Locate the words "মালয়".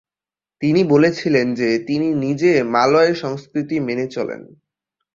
2.63-3.13